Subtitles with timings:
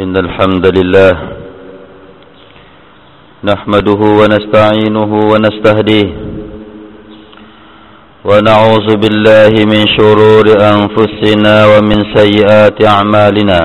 [0.00, 1.12] إن الحمد لله
[3.44, 6.08] نحمده ونستعينه ونستهديه
[8.24, 13.60] ونعوذ بالله من شرور أنفسنا ومن سيئات أعمالنا.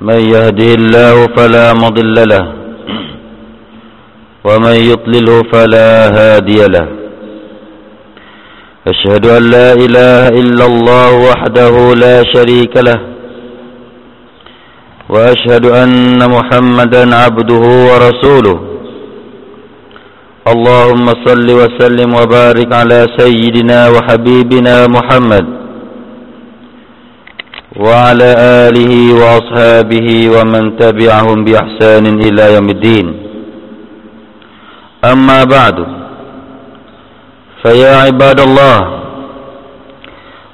[0.00, 2.44] من يهده الله فلا مضل له
[4.44, 5.88] ومن يضلله فلا
[6.18, 6.86] هادي له.
[8.92, 13.11] أشهد أن لا إله إلا الله وحده لا شريك له.
[15.12, 18.58] وأشهد أن محمدا عبده ورسوله.
[20.52, 25.46] اللهم صل وسلم وبارك على سيدنا وحبيبنا محمد
[27.76, 28.30] وعلى
[28.68, 33.06] آله وأصحابه ومن تبعهم بإحسان إلى يوم الدين.
[35.04, 35.76] أما بعد
[37.62, 38.78] فيا عباد الله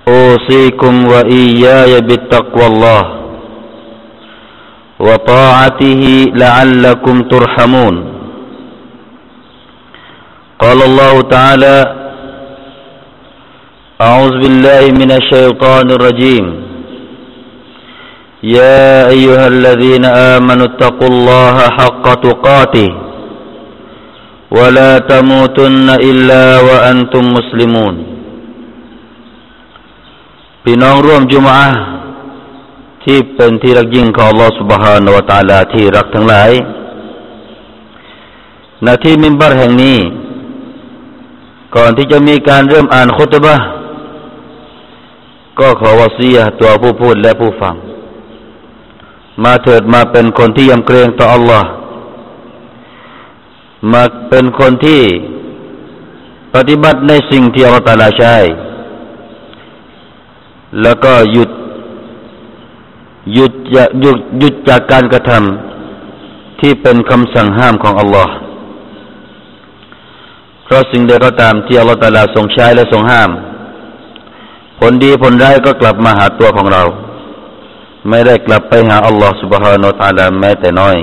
[0.09, 3.18] أوصيكم وإياي بالتقوى الله.
[5.00, 6.02] وطاعته
[6.44, 7.96] لعلكم ترحمون
[10.64, 11.78] قال الله تعالى
[14.02, 16.46] أعوذ بالله من الشيطان الرجيم
[18.44, 22.90] يا أيها الذين آمنوا اتقوا الله حق تقاته
[24.58, 27.96] ولا تموتن إلا وأنتم مسلمون
[30.66, 31.66] พี่น้องร่วมจุมอะ
[33.09, 36.51] ที่เป็นที่รักยิ่งของ Allah Subhanahu wa Taala ที่รักทั้งหลาย
[38.85, 39.99] ณที่มิมบัรแห่งนี้
[41.77, 43.57] ก่อนที่จะมีการเริ่มอ่านคุตบะ
[45.59, 47.75] ก็ขอวาสียตัวผู้พูดและผู้ฟัง
[49.45, 51.65] มาเถิดมาเป็นคนที่ยำเกรงต่อ Allah
[53.93, 55.03] มาเป็นคนที่
[56.55, 58.37] ปฏิบัติในสิ่งที่อัลลอฮฺตาลาใช้
[60.83, 61.51] แล้วก็หยุด
[63.34, 68.34] หยุดหยุดหยุดจากการกระทำที่เป็นคำสั่งห้ามของอัลลอฮ์
[70.64, 73.30] เพราะสิ่งใดก็ตามที่อัลลอฮฺตาลาทรงใช้และทรงห้าม
[74.80, 76.84] ผลดีผลร้ายก็กลับมาหาตัวของเรา
[78.10, 80.96] ไม่ได้กลับไปหาอัลลอฮ์ سبحانه และ تعالى แม้แต่น้อย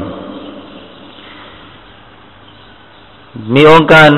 [3.54, 4.10] มีองค์การ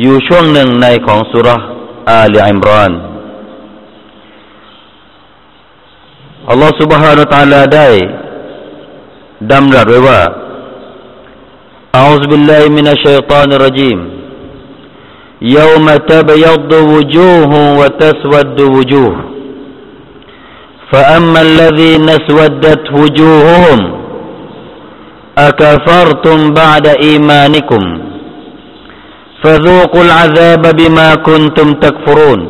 [0.00, 1.48] อยู่ช่วงหนึ่งในของสุร
[2.10, 2.92] อาลีอิมราน
[6.50, 7.88] อัลลอฮฺ سبحانه และ تعالى ได้
[9.50, 10.20] ดำรัสไว้ว่า
[11.98, 13.98] أعوذ بالله من الشيطان الرجيم
[15.58, 19.16] يوم تبيض وجوه وتسود وجوه
[20.92, 23.80] فأما الذين اسودت وجوههم
[25.38, 27.82] أكفرتم بعد إيمانكم
[29.42, 32.49] فذوقوا العذاب بما كنتم تكفرون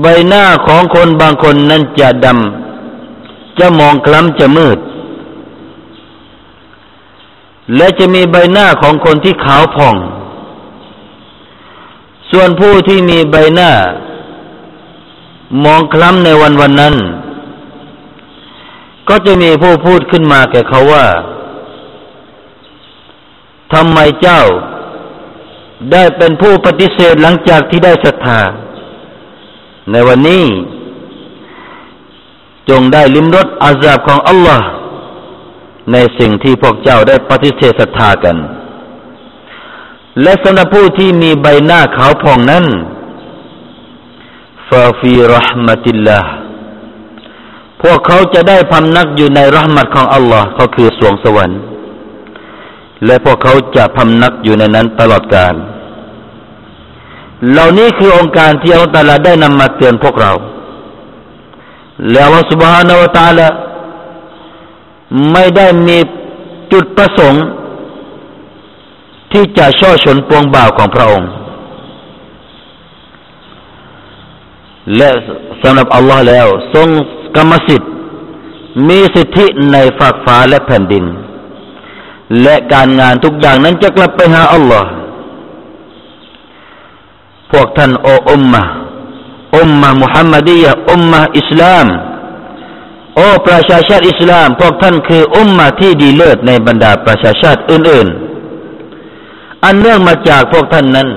[0.00, 4.78] ใบหน้าของคนบางคนนั้นจะดำ จะมองคล้ำจะมืด
[7.76, 9.96] และจะมีใบหน้าของคนที่ขาวผ่อง
[12.30, 13.70] ส่วนผู้ที่มีใบหน้า
[15.64, 16.94] มองคล้ำในวันวันนั้น
[19.08, 21.06] ก็จะมีผู้พูดขึ้นมาแก่เขาว่า
[23.72, 24.40] ทำไมเจ้า
[25.92, 28.40] ได้เป็นผู้ปฏิเสธหลังจากที่ได้ศรัทธา
[29.90, 30.44] ในวันนี้
[32.70, 34.66] จงได้ลิมรสอาซาบของอัลลอฮ์
[35.92, 38.36] ในสิ่งที่พวกเจ้าได้ปฏิเสธศรัทธากัน
[40.22, 42.64] และสำหรับผู้ที่มีใบหน้าขาวผ่องนั้น
[44.68, 46.30] ฟาฟีรหมติลลาห์
[47.82, 51.60] พวกเขาจะได้พำนักอยู่ในรหมัดของอัลลอฮ์เขาคือสวงสวรรค์
[53.04, 55.54] และพวกเขาจะพำนักอยู่ในนั้นตลอดกาล
[57.50, 60.32] เหล่านี้คือองค์การที่อัลตัลาได้นำมาเตือนพวกเรา
[62.12, 63.48] แล้วสุบฮานาวตาละ
[65.32, 65.98] ไม่ได้มี
[66.72, 67.44] จุดประสงค์
[69.32, 71.30] ที่จะช่อชนปวงบ่าวของพระองค์
[74.96, 75.08] และ
[75.62, 76.88] สำหรับอัลลอฮ์แล้ว ทรง
[77.36, 77.92] กรรมสิทธิ์
[78.88, 81.04] มีสิทธิในฝากฟ้าและแผ่นดิน
[82.42, 84.88] และการงานทุกอย่างนั้นจะกลับไปหาอัลลอฮ์
[87.50, 88.64] พวกท่านโออุมมะ
[89.56, 91.86] อุมมะมุฮัมมัดียะอุมมะอิสลาม
[93.14, 98.08] โอ้ประชาชาติอิสลาม พวกท่านคืออุมมะที่ดีเลิศในบรรดาประชาชาติอื่น
[98.86, 101.08] ๆ อันเนื่องมาจากพวกท่านนั้น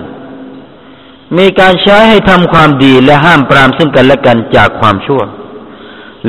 [1.37, 5.21] มีการใช้ให้ทำความดีและห้ามปรามซึ่งกันและกันจากความชั่ว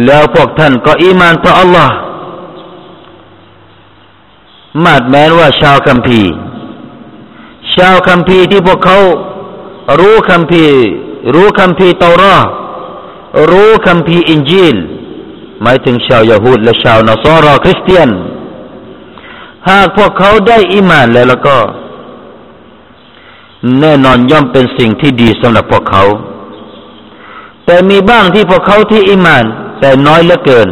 [0.04, 1.94] แล้วพวกท่านก็อีมานต่ออัลลอฮ์
[4.84, 6.32] มาดแม้นว่าชาวคัมภีร์
[7.74, 8.98] ชาวคัมภีร์ที่พวกเขา
[10.00, 10.64] รู้คำพี
[11.34, 12.36] รู้คำพีเตารอ
[13.50, 14.76] รู้คำพีอินจีล
[15.62, 18.08] หมายถึงชาวยาฮูดและชาวนอสรอคริสเตียน
[19.68, 21.56] หากพวกเขาได้อิมานแล้วแล้วก็
[23.80, 26.04] แน่นอนย่อมเป็นสิ่งที่ดีสำหรับพวกเขา
[27.66, 29.44] แต่มีบ้างที่พวกเขาที่อิมาน
[29.80, 30.68] แต่น้อยเหลือเกิน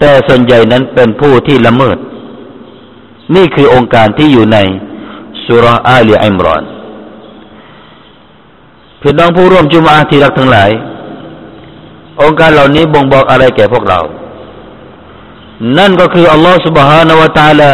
[0.00, 1.96] แต่ส่วนใหญ่นั้นเป็นผู้ที่ละเมิด
[3.34, 4.58] นี่คือองค์การที่อยู่ใน
[5.44, 6.62] สุรอาลีอิมรอน
[9.00, 10.70] พี่น้องผู้ร่วมจุมาที่รักทั้งหลาย
[12.20, 14.00] องค์การเหล่านี้บ่งบอกอะไรแก่พวกเรา
[15.78, 17.70] นั่นก็คืออัลลอฮฺสุบฮานาวตาละ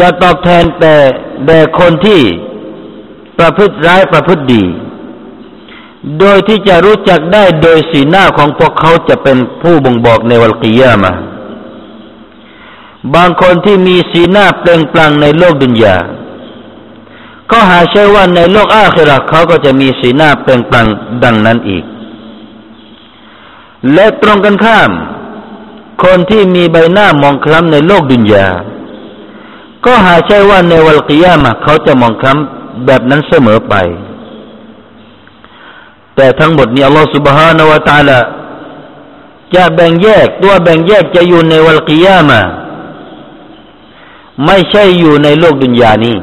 [0.00, 0.94] จะตอบแทนแต่
[1.46, 2.20] แต่คนที่
[3.38, 4.64] ประพฤติร้ายประพฤติดี
[6.18, 11.12] โดยที่จะรู้จักได้โดยสีหน้าของพวกเขาจะเป็นผู้บ่งบอกในวันกิยามา
[13.14, 15.96] บางคนที่มีสีหน้าเปล่งปลั่งในโลกดุนยา
[17.52, 20.86] ก็หาใช่ว่าในโลกอาคิรักเขาก็จะมีสีหน้าเปล่งปลั่ง
[21.24, 21.84] ดังนั้นอีก
[23.92, 24.90] และตรงกันข้าม
[26.02, 28.46] คนที่มีใบหน้ามองคล้ำในโลกดุนยา
[29.84, 33.74] ก็หาใช่ว่าในวันกิยามะเขาจะมองคล้ำแบบนั้นเสมอไป
[36.16, 38.18] แต่ทั้งหมดนี้อัลลอฮฺสุบฮานาวะตาละ
[39.54, 42.40] จะแบ่งแยกตัวแบ่งแยกจะอยู่ในวันกิยามะ
[44.46, 46.16] ไม่ใช่อยู่ในโลกดุนยานี้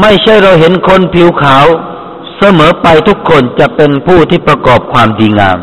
[0.00, 1.66] ไม่ใช่เราเห็นคนผิวขาว
[2.38, 5.58] เสมอไปทุกคนจะเป็นผู้ที่ประกอบความดีงาม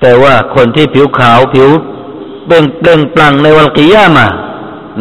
[0.00, 1.70] แต่ว่าคนที่ผิวขาวผิว
[2.46, 4.28] เบ่งเบ่งปลังในวันกิยามา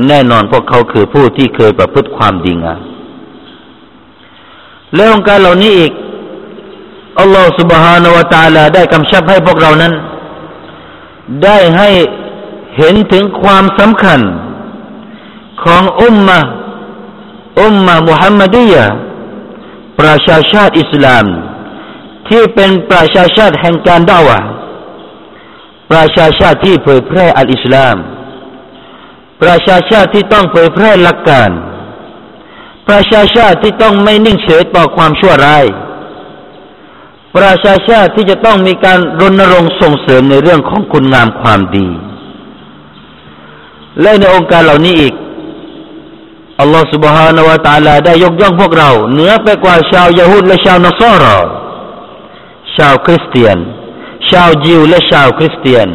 [0.07, 2.79] แน่นอนพวกเขาคือผู้ที่เคยประพฤติความดีงาม
[4.95, 5.91] แล้วองค์การเหล่านี้อีก
[7.19, 9.93] อัลลอฮฺ سبحانه และ تعالى ได้กำชับให้พวกเรานั้น
[11.43, 11.89] ได้ให้
[12.77, 14.19] เห็นถึงความสำคัญ
[15.64, 16.40] ของอุมมะ
[17.60, 18.84] อุมมะมุฮัมมัดียะ
[20.00, 21.26] ประชาชาติอิสลาม
[22.28, 24.40] ที่เป็นประชาชาติแห่งการดาวะ
[25.90, 27.96] ประชาชาติที่เผยแพร่อัลอิสลาม
[29.42, 31.50] ประชาชาติที่ต้องเผยแพร่หลักการ
[32.88, 35.64] ประชาชาติที่ต้องไม่นิ่งเฉยต่อความชั่วร้าย
[37.36, 41.88] ประชาชาติที่จะต้องมีการรณรงค์ส่งเสริมในเรื่องของคุณงามความดี
[44.00, 45.14] และในองค์การเหล่านี้อีก
[46.61, 51.37] อัลลอฮฺ سبحانه และ تعالى ได้ยกย่องพวกเราเหนือไปกว่าชาวยาฮูดและชาวนอสรอ
[52.75, 53.57] ชาวคริสเตียน
[54.29, 55.87] ชาวยิวและชาวคริสเตียน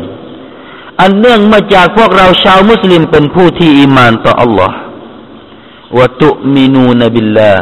[1.01, 4.77] อันเนื่องมาจากพวกเราชาวมุสลิมเป็นผู้ที่อิมานต่ออัลลอฮ์
[5.97, 7.55] วะตุมินูนบิลลา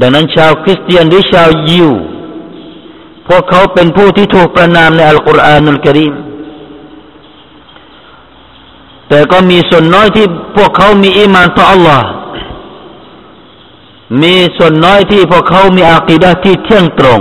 [0.00, 1.90] ดังนั้นชาวคริสเตียนหรือชาวยิว
[3.28, 6.12] พวกเขาเป็นผู้ที่ถูกประนามในอัลกุรอานุลกิริม
[9.10, 12.08] แต่ก็มีส่วนน้อยที่พวกเขามีอิมานต่ออัลลอฮ์
[14.22, 17.20] มีส่วนน้อยที่พวกเขามีอากีดะที่เที่ยงตรง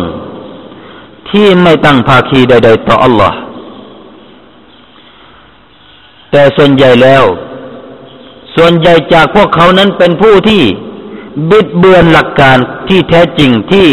[1.30, 3.38] ที่ไม่ตั้งภาคีใดๆต่ออัลลอฮ์
[6.32, 7.24] แต่ส่วนใหญ่แล้ว
[8.56, 10.64] ส่วนใหญ่จากพวกเขานั้นเป็นผู้ที่
[11.50, 13.88] บิดเบือนหลักการที่แท้จริงที่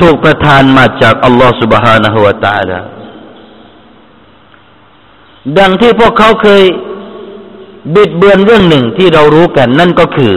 [0.00, 2.78] ถูกประทานมาจากอัลลอฮ์ سبحانه และ تعالى
[5.58, 6.62] ดังที่พวกเขาเคย
[7.95, 10.35] บิดเบือนเรื่องหนึ่งที่เรารู้กันนั่นก็คือ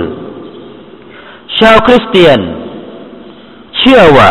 [1.58, 2.38] ชาวคริสเตียน
[3.78, 4.30] เชื่อว่า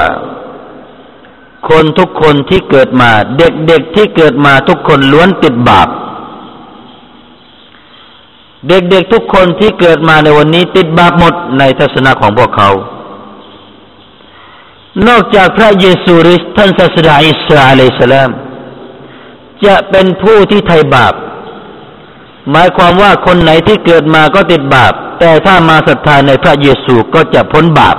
[1.69, 5.89] คนทุกคนที่เกิดมา เด็กๆที่เกิดมาทุกคนล้วนติดบาป
[8.67, 12.69] เด็กๆทุกคนที่เกิดมาในวันนี้ติดบาปหมดในทัศนะของพวกเขา
[15.07, 18.31] นอกจากพระเยซูริสท่านศาสดาอิสราเอลสลาม
[19.65, 21.13] จะเป็นผู้ที่ไถ่บาป
[22.49, 27.97] หมายความว่าคนไหนที่เกิดมาก็ติดบาป แต่ถ้ามาศรัทธาในพระเยซูก็จะพ้นบาป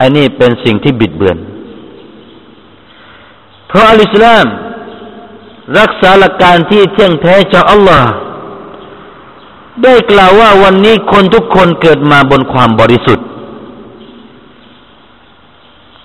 [0.00, 1.38] อันนี้เป็นสิ่งที่บิดเบือน
[3.68, 4.46] เพราะอัลอิสลาม
[5.78, 8.10] รักษาหลักการที่เที่ยงแท้จากอัลลอฮ์
[9.82, 13.26] ได้กล่าวว่าวันนี้คนทุกคนเกิดมาบนความบริสุทธิ์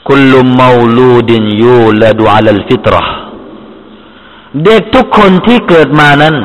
[0.07, 3.16] คุลุมมาลูดินยูละดูอัลฟิตรห์
[4.63, 6.35] เด็กทุกคนที่เกิดมานั้น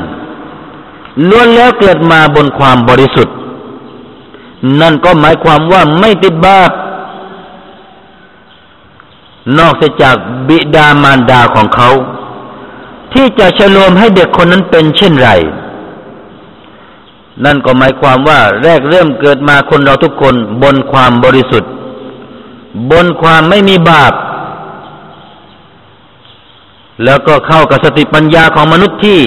[1.29, 3.37] ล้วนแล้วเกิดมาบนความบริสุทธิ์
[4.81, 6.71] นั่นก็หมายความว่าไม่ติดบาป
[9.59, 10.17] นอกจาก
[10.49, 11.91] บิดามารดาของเขา
[13.13, 15.31] ที่จะฉลมให้เด็กคนนั้นเป็นเช่นไร
[17.45, 21.71] นั่นก็หมายความว่าแรกเริ่มเกิดมาคนเราทุกคนบนความบริสุทธิ์
[22.91, 24.13] บนความไม่มีบาป
[27.05, 29.21] แล้วก็เข้ากับสติปัญญาของมนุษย์ที่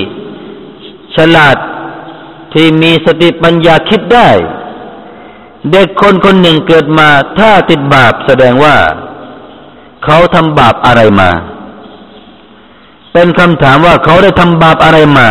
[1.15, 1.57] ฉลาด
[2.53, 4.29] ที่มีสติปัญญาคิดได้
[5.71, 8.75] เด็กคนคนหนึ่งเกิดมาถ้าติดบาปแสดงว่า
[10.03, 11.29] เขาทำบาปอะไรมา
[13.13, 15.29] เป็นคำถามว่าเขาได้ทำบาปอะไรมา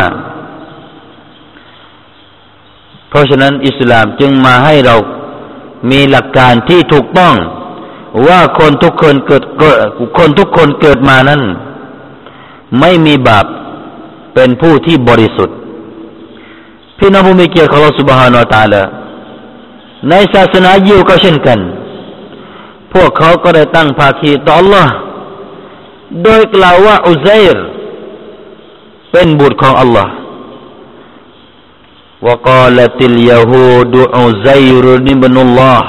[3.09, 4.97] เพราะฉะนั้นอิสลามจึงมาให้เรา
[5.91, 7.35] มีหลักการที่ถูกต้อง
[8.29, 9.43] ว่าคนทุกคนเกิด
[10.19, 11.43] คนทุกคนเกิดมานั้น
[12.80, 13.46] ไม่มีบาป
[14.34, 15.58] เป็นผู้ที่บริสุทธิ์
[16.98, 18.84] พี่น้องผู้มีเกียรติของเราสุบฮานาตาละ
[20.10, 21.60] ในศาสนายิวก็เช่นกัน
[22.94, 24.88] พวกเขาก็ได้ตั้งภาคีต่อ Allah
[26.24, 27.66] โดยกล่าวว่าอุซัยร์
[29.12, 30.08] เป็นบุตรของ Allah
[32.28, 35.82] وقالت اليهود عزير ابن الله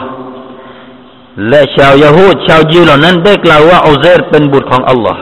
[1.49, 5.17] และชาวยาฮูดชาวยิวเหล่านั้นได้กล่าวว่าอุซัยร์เป็นบุตรของ Allah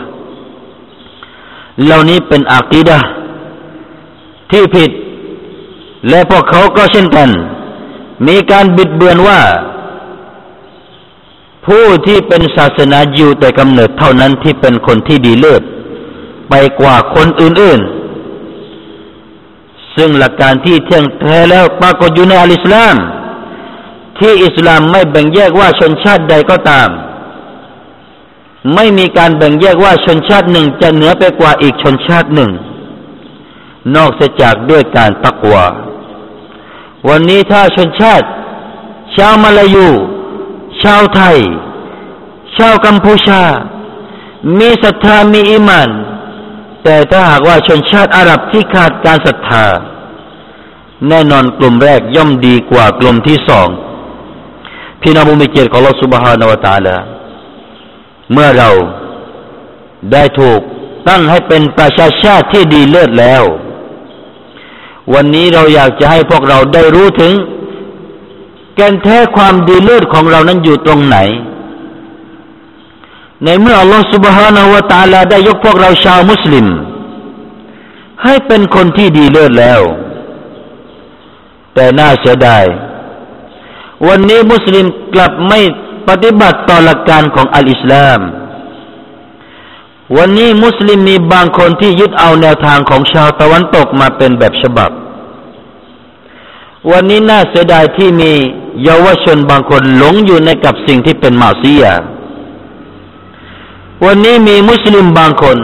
[1.83, 2.99] เหล่านี้เป็นอากีดะ
[4.51, 4.91] ที่ผิด
[6.09, 7.29] และพวกเขาก็เช่นกัน
[8.27, 9.39] มีการบิดเบือนว่า
[11.65, 15.61] ผู้ที่เป็นศาสนายิวแต่กำเนิดเท่านั้นที่เป็นคนที่ดีเลิศ
[16.49, 18.03] ไปกว่าคนอื่นๆ
[19.95, 22.95] ซึ่งหลักการที่เที่ยงแท้แล้วปรากฏอยู่ในอัลอิสลาม
[24.19, 26.89] ที่อิสลามไม่แบ่งแยกว่าชนชาติใดก็ตาม
[28.75, 32.51] ไม่มีการแบ่งแยกว่าชนชาติหนึ่งจะเหนือไปกว่าอีกชนชาติหนึ่ง
[33.95, 35.65] นอกจากด้วยการตักวา
[37.09, 38.27] วันนี้ถ้าชนชาติ
[39.15, 39.87] ชาวมาลายู
[40.83, 41.37] ชาวไทย
[42.57, 43.41] ชาวกัมพูชา
[44.59, 45.89] มีศรัทธามีอิมาน
[46.83, 49.65] แต่ถ้าหากว่าชนชาติอาหรับที่ขาดการศรัทธา
[51.09, 53.67] แน่นอนกลุ่มแรกย่อมดีกว่ากลุ่มที่สอง
[55.01, 56.95] พี่น้องผู้มีเกียรติของเราสุบฮานาวตาลา
[58.31, 58.69] เมื่อเรา
[60.11, 60.61] ได้ถูก
[61.07, 63.43] ตั้งให้เป็นประชาชาติที่ดีเลิศแล้ว
[65.13, 67.33] วันนี้เราอยากจะให้พวกเราได้รู้ถึง
[68.75, 71.17] แกนแท้ความดีเลิศของเรานั้นอยู่ตรงไหน
[73.43, 76.67] ในเมื่ออัลลอฮฺสุบฮานาวะตาลาได้ยกพวกเราชาวมุสลิม
[78.23, 79.81] ให้เป็นคนที่ดีเลิศแล้ว
[81.73, 82.63] แต่น่าเสียดาย
[84.07, 85.59] วันนี้มุสลิมกลับไม่
[86.09, 88.21] ปฏิบัติต่อหลักการของอัลอิสลาม
[90.17, 94.91] วันนี้มุสลิมมีบางคนที่ยึดเอาแนวทางของชาวตะวันตกมาเป็นแบบฉบับ
[96.91, 98.31] วันนี้น่าเสียดายที่มี
[98.83, 101.83] เยาวชนบางคนหลงอยู่ในกับสิ่งที่เป็นมาซีย
[104.05, 105.57] วันนี้มีมุสลิมบางคน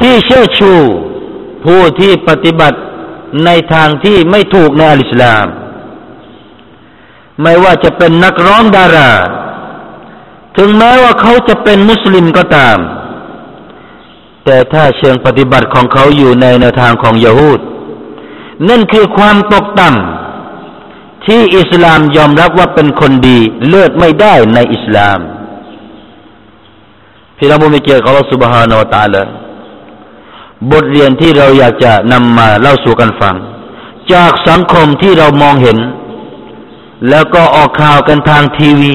[0.00, 0.72] ที่เชื่อชู
[1.64, 2.78] ผู้ที่ปฏิบัติ
[3.44, 5.46] ในทางที่ไม่ถูกในอัลอิสลาม
[7.42, 9.12] ไม่ว่าจะเป็นนักร้องดารา
[10.56, 12.78] ถึงแม้ว่าเขาจะเป็นมุสลิมก็ตาม
[14.44, 17.60] แต่ถ้าเชิงปฏิบัติของเขาอยู่ในแนวทางของยะฮูด
[18.68, 23.38] นั่นคือความตกต่ำที่อิสลามยอมรับว่าเป็นคนดี
[23.68, 25.18] เลิศไม่ได้ในอิสลาม
[27.36, 29.22] พี่น้องผู้มีเกียรติของเราสุบฮานาวตาละ
[30.72, 33.34] บทเรียนที่เราอยากจะนำมาเล่าสู่กันฟัง
[34.12, 35.78] จากสังคมที่เรามองเห็น
[37.08, 38.94] แล้วก็ออกข่าวกันทางทีวี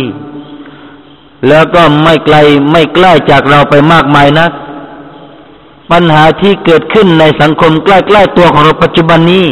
[1.47, 2.35] แล้วก็ไม่ไกล
[2.71, 4.51] ไม่ใกล้จากเราไปมากมายนัก
[5.91, 9.47] ปัญหาที่เกิดขึ้นในสังคมใกล้ๆตัวของเราปัจจุบันนี้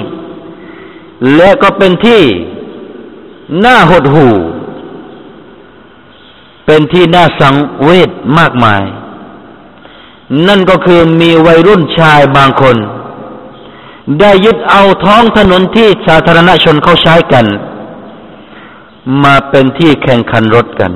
[1.36, 2.22] และก็เป็นที่
[3.66, 4.36] น่าหดหู่
[6.66, 8.82] เป็นที่น่าสังเวชมากมาย
[10.48, 12.76] นั่นก็คือมีวัยรุ่นชายบางคน
[14.20, 17.46] ได้ยึดเอาท้องถนนที่สาธารณชนเขาใช้กัน
[19.24, 20.94] มาเป็นที่แข่งขันรถกัน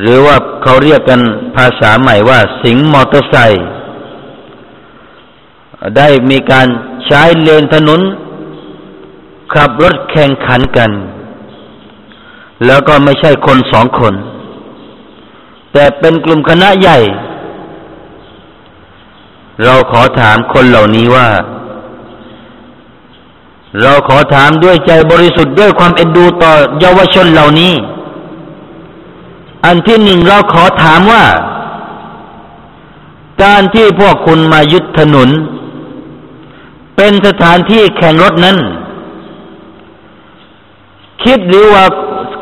[0.00, 1.20] หรือว่าเขาเรียกกัน
[1.56, 3.66] ภาษาใหม่ว่า สิงมอเตอร์ไซค์
[5.96, 6.66] ได้มีการ
[7.06, 8.00] ใช้เลนถนน
[9.54, 10.90] ขับรถแข่งขันกัน
[12.66, 14.14] แล้วก็ไม่ใช่คนสองคน
[15.72, 16.98] แต่เป็นกลุ่มคณะใหญ่
[19.64, 21.26] เราขอถามคนเหล่านี้ว่า
[23.80, 27.72] เราขอถามด้วยใจบริสุทธิ์ด้วยความเอ็นดูต่อเยาวชนเหล่านี้
[29.64, 31.24] อันที่หนึ่งเราขอถามว่า
[33.42, 35.28] การที่พวกคุณมายึดถนน
[36.96, 38.58] เป็นสถานที่แข่งรถนั้น
[41.24, 41.84] คิดหรือว่า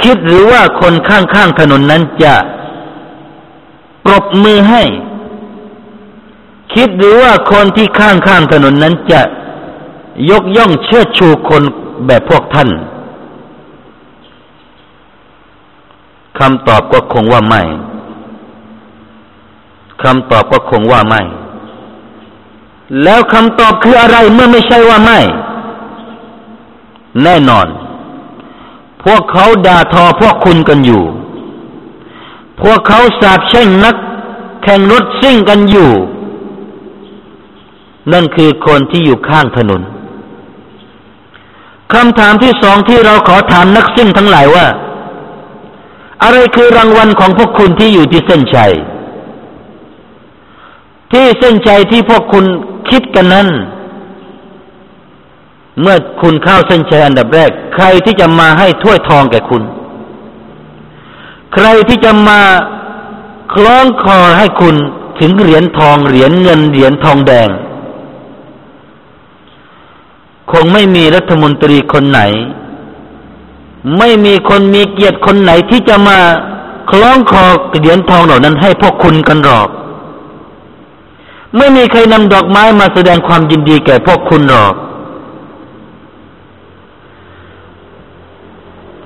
[0.03, 2.35] คิดหรือว่าคนข้างๆถนนนั้นจะ
[4.05, 4.83] ปรบมือให้
[6.75, 9.21] คิดหรือว่าคนที่ข้างๆถนนนั้นจะ
[10.31, 11.63] ยกย่องเชิดชูคน
[12.07, 12.69] แบบพวกท่าน
[16.39, 17.63] คำตอบก็คงว่าไม่
[20.03, 21.21] คำตอบก็คงว่าไม่
[23.03, 25.19] แล้วคำตอบคืออะไรเมื่อไม่ใช่ว่าไม่
[27.25, 27.67] แน่นอน
[29.05, 31.03] พวกเขาด่าทอพวกคุณกันอยู่
[32.61, 33.97] พวกเขาสาบแช่งนัก
[34.63, 35.91] แข่งรถซิ่งกันอยู่
[38.13, 39.81] นั่นคือคนที่อยู่ข้างถนน
[41.93, 44.67] คำถามที่สองที่เราขอถามนักซิ่งทั้งหลายว่า
[46.23, 48.73] อะไรคือรางวัลของพวกคุณที่อยู่ที่เส้นชัย
[51.13, 52.45] ที่เส้นชัยที่พวกคุณ
[52.91, 53.49] คิดกันนั้น
[55.81, 59.63] เมื่อคุณเข้าเส้นชัยอันดับแรก ใครที่จะมาให้ถ้วยทองแก่คุณ
[61.55, 62.41] ใครที่จะมา
[63.55, 64.77] คล้องคอให้คุณ
[65.21, 67.49] ถึงเหรียญทองเหรียญเงินเหรียญทองแดง
[70.51, 72.21] คงไม่มีรัฐมนตรีคนไหน
[73.99, 76.19] ไม่มีคนมีเกียรติคนไหนที่จะมา
[76.91, 77.45] คล้องคอ
[77.79, 79.69] เหรียญทองเหล่านั้นให้พวกคุณกันหรอก
[81.57, 84.75] ไม่มีใครนำดอกไม้มาแสดงความยินดีแก่พวกคุณหรอก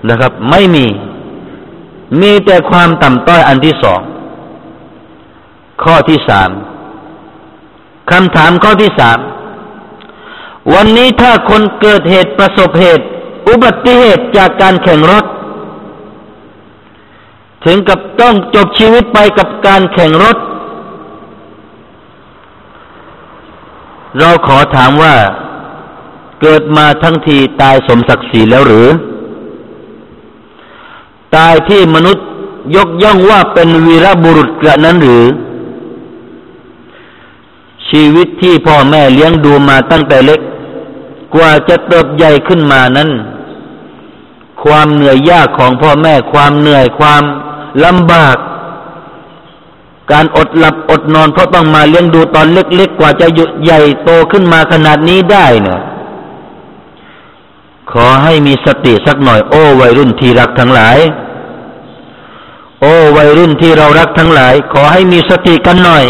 [0.09, 0.87] นะครับ ไม่มี
[2.21, 4.01] มีแต่ความต่ำต้อยอันที่สอง
[5.83, 6.51] ข้อที่สาม
[8.11, 9.19] คำถามข้อที่สาม
[10.73, 13.05] วันนี้ถ้าคนเกิดเหตุประสบเหตุ
[13.49, 15.25] อุบัติเหตุจากการแข่งรถ
[17.65, 20.37] ถึงกับต้องจบชีวิตไปกับการแข่งรถ
[24.19, 25.15] เราขอถามว่า
[26.41, 28.89] เกิดมาทั้งทีตายสมศักดิ์ศรีแล้วหรือ
[31.37, 32.27] ตายที่มนุษย์
[32.77, 35.25] ยกย่องว่าเป็นวีรบุรุษกระนั้นหรือ
[37.89, 40.41] ชีวิตที่พ่อแม่เลี้ยงดูมาตั้งแต่เล็ก
[41.35, 43.11] กว่าจะเติบใหญ่ขึ้นมานั้น
[44.65, 47.23] ความเหนื่อยยากของพ่อแม่ความเหนื่อยความ
[47.85, 48.37] ลำบาก
[50.13, 55.81] การอดหลับอดนอนเพราะต้องมาเลี้ยงดูตอนเล็กๆกว่าจะหใหญ่โตขึ้นมาขนาดนี้ได้เนี่ย
[57.93, 60.99] ขอให้มีสติสักหน่อยโอ้วัยรุ่นที่รักทั้งหลาย
[62.81, 66.05] โอ้วัยรุ่นที่เรารักทั้งหลาย ขอให้มีสติกันหน่อย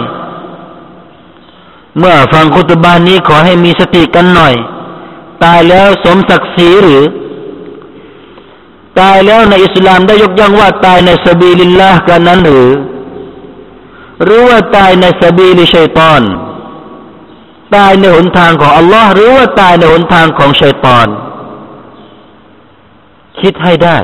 [1.98, 4.54] เมื่อฟังคุตบานนี้ขอให้มีสติกันหน่อย
[5.42, 7.04] ตายแล้วสมศักดิ์ศรีหรือ
[9.00, 12.68] ตายแล้วในอิสลามได้ยกย่องว่าตายในสบีลิลลาห์กันนั้นหรือ
[14.24, 16.22] หรือว่าตายในสบีลิชัยตอน
[17.76, 21.08] ตายในหนทางของอัลลอฮ์หรือว่าตายในหนทางของชัยตอน
[23.40, 23.98] คิดให้ได้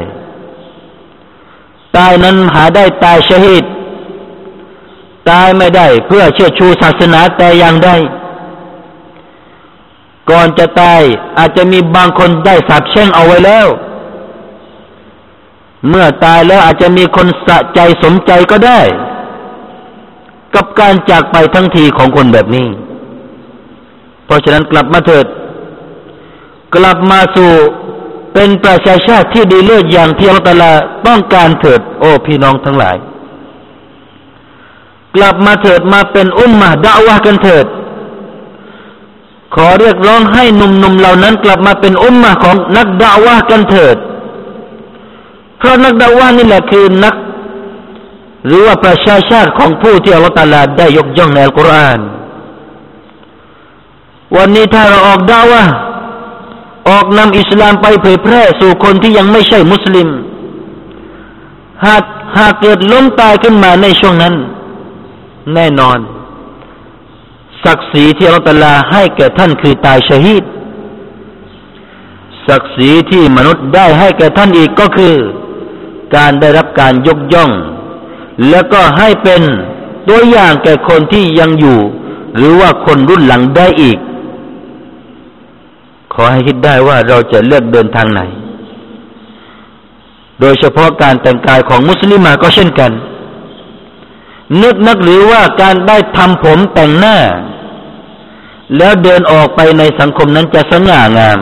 [1.97, 3.65] ตายนั้นหาได้ตายชหิด
[5.31, 7.91] ตายไม่ได้เพื่อเชื่อชูศาสนาแต่อย่างใด
[10.31, 11.03] ก่อนจะตาย
[11.39, 13.67] อาจจะมีบางคนได้สาบแช่งเอาไว้แล้ว
[15.89, 18.81] เมื่อตายแล้วอาจจะมีคนสะใจสมใจก็ได้
[20.55, 22.69] กับการจากไปทั้งทีของคนแบบนี้
[24.27, 25.27] เพราะฉะนั้นกลับมาเถิด
[26.75, 27.51] กลับมาสู่
[28.35, 30.73] เป็นประชาชาติที่ดีเลิศอย่างที่อัลตลา
[31.07, 32.97] ต้องการเถิด โอ้พี่น้องทั้งหลาย
[35.17, 37.67] กลับมาเถิดมาเป็นอุมมะดาวะกันเถิด
[39.55, 43.97] ขอเรียกร้องให้หนุ่มๆเหล่านั้นกลับมาเป็นอุมมะของนักดาวะกันเถิด
[45.59, 47.15] เพราะนักดาวะนี่แหละคือนัก
[48.47, 52.01] หรือว่าประชาชาติของผู้ที่อัลตลาได้ยกย่องในอัลกุรอาน
[54.37, 55.63] วันนี้ถ้าเราออกดาวะ
[56.89, 60.09] ออกนำอิสลามไปเผยแพร่สู่คนที่ยังไม่ใช่มุสลิม
[61.87, 62.05] หาก
[62.39, 64.35] หากเกิดล้มตายขึ้นมาในช่วงนั้น
[65.55, 65.99] แน่นอน
[67.65, 70.45] ศักดิ์ศรีที่อัลตลาให้แก่ท่านคือตายชฮีด
[72.49, 75.15] ศักดิ์ศรีที่มนุษย์ได้ให้แก่ท่านอีกก็คือ
[76.17, 77.51] การได้รับการยกย่อง
[78.49, 79.43] แล้วก็ให้เป็น
[80.09, 81.79] ตัวอย่างแก่คนที่ยังอยู่
[82.37, 83.99] หรือว่าคนรุ่นหลังได้อีก
[86.15, 88.21] ขอให้คิดได้ว่าเราจะเลือกเดินทางไหน
[90.41, 92.91] โดยเฉพาะการแต่งกายของมุสลิมาก็เช่นกัน
[94.63, 97.17] นึกนักหรือว่าการได้ทำผมแต่งหน้า
[98.77, 101.39] แล้วเดินออกไปในสังคมนั้นจะสง่างาม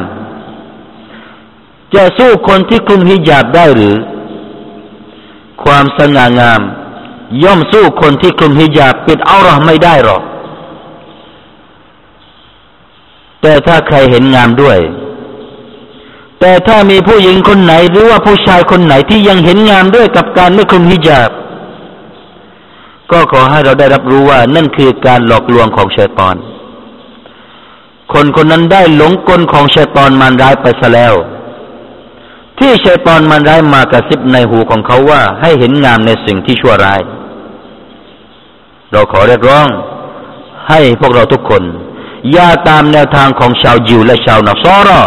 [1.94, 3.96] จะสู้คนที่คลุมฮิญาบได้หรือ
[5.64, 6.60] ความสง่างาม
[7.42, 10.22] ย่อมสู้คนที่คลุมฮิญาบปิดเอารอไม่ได้หรอก
[13.42, 14.78] แต่ถ้าใครเห็นงามด้วย
[16.40, 21.30] แต่ถ้ามีผู้หญิงคนไหนหรือว่าผู้ชายคนไหนที่ยังเห็นงามด้วยกับการไม่คลุมฮิญาบ
[23.12, 26.36] ก็ขอให้เราได้รับรู้ว่านั่นคือการหลอกลวงของชัยตอน
[28.12, 31.14] คนคนนั้นได้หลงกลของชัยตอนมันร้ายไปซะแล้ว
[32.58, 37.00] ที่ชัยตอนมันร้ายมากระซิบในหูของเขาว่าให้เห็นงามในสิ่งที่ชั่วร้าย
[38.92, 39.66] เราขอเรียกร้อง
[40.68, 41.62] ให้พวกเราทุกคน
[42.32, 45.02] อย่าตามแนวทางของชาวยิวและชาวนักซอรอ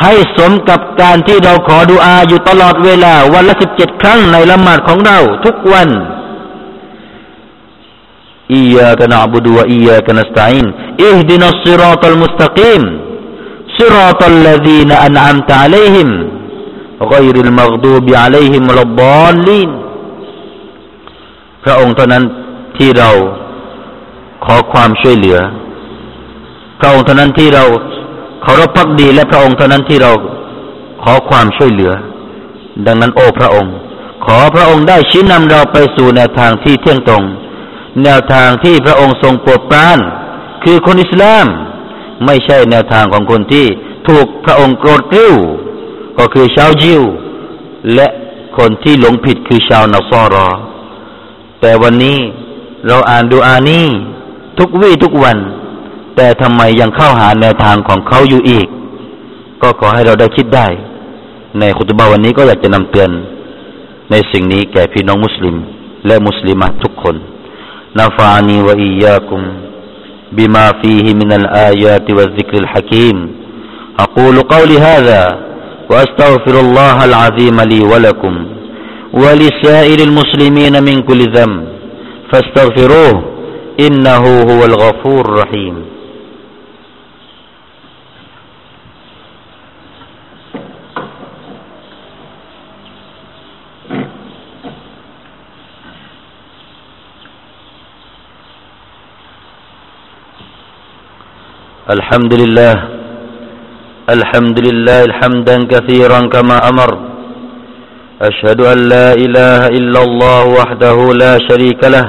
[0.00, 5.88] ให้สมกับการที่เราขอดุอาอยู่ตลอดเวลาวันละสิบเจ็ดครั้งในละหมาดของเราทุกวัน
[8.53, 10.65] อียากันอับดุวอียากันสตัอิน
[11.03, 12.83] อิฮดินัสซิรอตัลมุสตะกีม
[13.79, 16.09] صراط الذين أنعمت عليهم
[17.13, 19.69] غير المغضوب عليهم ولا الضالين
[21.63, 22.23] พระองค์เท่านั้น
[22.77, 23.09] ที่เรา
[24.45, 25.39] ขอความช่วยเหลือ
[26.79, 27.63] พระองค์เท่านั้นที่เรา
[28.43, 30.11] เคารพพักดีและพระองค์เท่านั้นที่เรา
[31.03, 31.91] ขอความช่วยเหลือ
[32.85, 33.73] ดังนั้นโอ้พระองค์
[34.25, 37.23] ขอพระองค์ได้ชี้นำเราไปสู่แนวทางที่เที่ยงตรง
[38.02, 39.98] แนวทางที่พระองค์ทรงโปรดปราน
[40.64, 41.46] คือคนอิสลาม
[42.26, 43.66] ไม่ใช่แนวทางของคนที่
[44.08, 45.34] ถูกพระองค์โกรธกริ้ว
[46.18, 47.02] ก็คือชาวยิว
[47.94, 48.06] และ
[48.58, 50.48] คนที่หลงผิดคือชาวนาซอรอ
[51.60, 52.18] แต่วันนี้
[52.86, 53.84] เราอ่านดูอานี้
[54.58, 55.36] ทุกวี่ทุกวัน
[56.16, 58.66] แต่ทำไมยังเข้าหาแนวทางของเขาอยู่อีก
[59.62, 60.66] ก็ขอให้เราได้คิดได้
[61.58, 63.10] ในคุตบาวันนี้ก็อยากจะนำเตือน
[64.10, 65.56] ในสิ่งนี้แก่พี่น้องมุสลิม
[66.06, 67.16] และมุสลิมทุกคน
[67.96, 69.42] نفعني وإياكم
[70.32, 73.34] بما فيه من الآيات والذكر الحكيم.
[74.00, 75.38] أقول قولي هذا
[75.90, 78.46] وأستغفر الله العظيم لي ولكم
[79.12, 81.68] ولسائر المسلمين من كل ذنب
[82.32, 83.24] فاستغفروه
[83.80, 85.93] إنه هو الغفور الرحيم.
[101.84, 102.74] الحمد لله.
[104.08, 106.90] الحمد لله حمدا كثيرا كما أمر.
[108.22, 112.06] أشهد أن لا إله إلا الله وحده لا شريك له.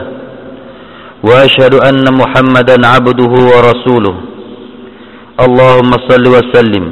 [1.23, 4.15] وأشهد أن محمدا عبده ورسوله.
[5.45, 6.85] اللهم صل وسلم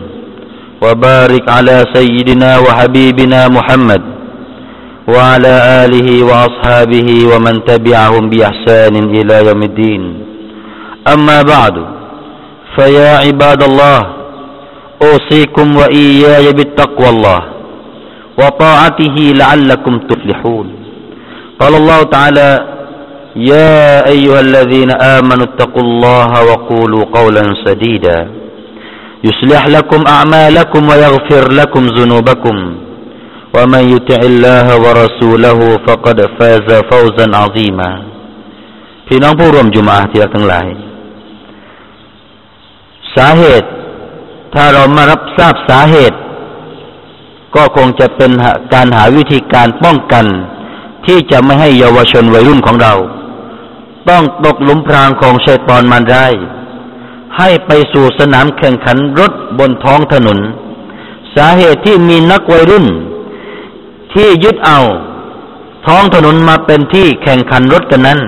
[0.84, 4.02] وبارك على سيدنا وحبيبنا محمد
[5.08, 10.04] وعلى آله وأصحابه ومن تبعهم بإحسان إلى يوم الدين.
[11.08, 11.93] أما بعد
[12.77, 14.01] فيا عباد الله
[15.03, 17.41] أوصيكم وإياي بالتقوى الله
[18.41, 20.67] وطاعته لعلكم تفلحون
[21.61, 22.49] قال الله تعالى
[23.37, 28.19] يا أيها الذين آمنوا اتقوا الله وقولوا قولا سديدا
[29.25, 32.57] يصلح لكم أعمالكم ويغفر لكم ذنوبكم
[33.57, 37.91] ومن يطع الله ورسوله فقد فاز فوزا عظيما
[39.11, 40.67] พี่น้องผู้ร่วมจุมาที่รักทั้งหลาย
[43.16, 43.70] สาเหตุ
[44.54, 46.18] ถ้าเรามารับทราบสาเหตุ
[47.56, 48.32] ก็คงจะเป็น
[48.74, 50.26] การหาวิธีการป้องกัน
[51.06, 52.94] ที่จะไม่ให้เยาวชนวัยรุ่นของเรา
[54.10, 56.28] ต้องตกหลุมพรางของชัยตอนมันได้
[57.38, 60.40] ให้ไปสู่สนามแข่งขันรถบนท้องถนน
[61.36, 62.86] สาเหตุที่มีนักวัยรุ่น
[64.14, 64.80] ที่ยึดเอา
[65.88, 68.20] ท้องถนนมาเป็นที่แข่งขันรถกันนั้น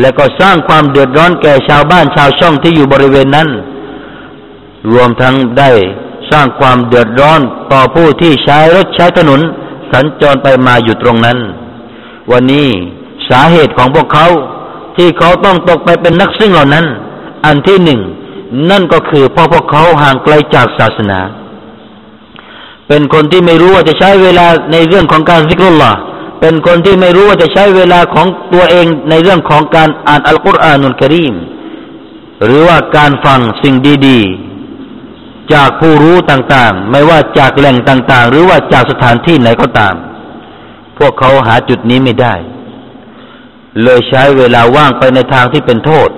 [0.00, 3.48] และก็สร้างความเดือดร้อนแก่ชาวบ้านชาวช่องที่อยู่บริเวณนั้น
[4.92, 5.70] รวมทั้งได้
[6.30, 7.40] สร้างความเดือดร้อน
[7.72, 9.40] ต่อผู้ที่ใช้รถใช้ถนน
[9.92, 11.38] สัญจรไปมาอยู่ตรงนั้น
[12.32, 12.68] วันนี้
[13.28, 14.26] สาเหตุของพวกเขา
[14.96, 16.86] ที่เขาต้องตกไปเป็นนักซิ่งเหล่านั้น
[17.44, 18.00] อันที่หนึ่ง
[18.70, 21.20] นั่นก็คือเพราะพวกเขาห่างไกลจากศาสนา
[22.88, 25.98] เป็นคนที่ไม่รู้ว่าจะใช้เวลาในเรื่องของการซิกรุลลอฮ์
[26.40, 31.34] เป็นคนที่ไม่รู้ว่าจะใช้เวลาของตัวเองในเรื่องของการอ่านอัลกุรอานุลกิริม
[32.44, 33.74] หรือว่าการฟังสิ่ง
[34.08, 34.20] ดี
[35.52, 39.94] จากผู้รู้ต่างๆ ไม่ว่าจากแหล่งต่างๆ หรือว่าจากสถานที่ไหนก็ตาม
[40.98, 42.34] พวกเขาหาจุดนี้ไม่ได้
[43.82, 46.08] เลยใช้เวลาว่างไปในทางที่เป็นโทษ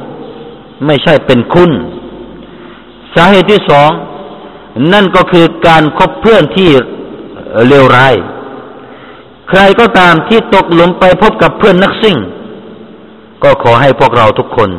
[0.87, 1.71] ไม่ใช่เป็นคุณ
[3.15, 3.91] สาเหตุที่สอง
[4.93, 6.71] นั่นก็คือการคบเพื่อนที่
[7.69, 8.15] เลวร้าย
[9.49, 12.17] ใครก็ตามที่ตกหลุมไปพบกับเพื่อนนักซิ่ง
[13.43, 14.71] ก็ขอให้พวกเราทุกคน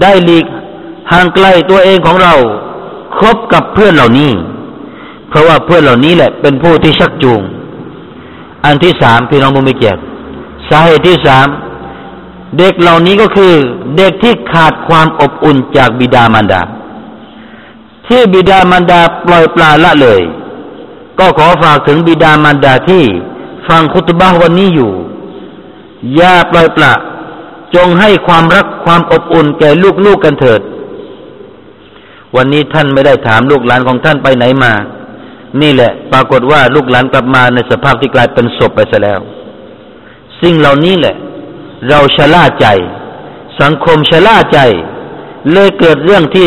[0.00, 0.46] ได้หลีก
[1.12, 2.34] ห่างไกลตัวเองของเรา
[3.18, 4.30] คบกับเพื่อนเหล่านี้
[5.28, 7.40] เพราะว่าเพื่อนเหล่านี้แหละ เป็นผู้ที่ชักจูง
[8.64, 10.00] อันที่สามพี่น้องบุญมีเกียรติ
[10.68, 11.46] สาเหตุที่สาม
[12.58, 13.52] เด็กเหล่านี้ก็คือ
[13.96, 16.62] เด็กที่ขาดความอบอุ่นจากบิดามารดา
[18.06, 20.22] ที่บิดามารดาปล่อยปลาละเลย
[21.18, 23.04] ก็ขอฝากถึงบิดามารดาที่
[23.68, 24.92] ฟังคุตบะวันนี้อยู่
[26.14, 26.92] อย่าปล่อยปละ
[27.74, 29.70] จงให้ความรักความอบอุ่นแก่
[30.04, 30.60] ลูกๆกันเถิด
[32.36, 34.72] วันนี้ท่านไม่ได้ถามลูกหลานของท่านไปไหนมา
[35.62, 39.20] นี่แหละ ปรากฏว่าลูกหลานกลับมาในสภาพที่กลายเป็นศพไปซะแล้ว
[40.40, 41.16] สิ่งเหล่านี้แหละ
[41.88, 42.66] เราชะล่าใจ
[43.60, 44.58] สังคมชะล่าใจ
[45.52, 46.44] เลยเกิดเรื่องที่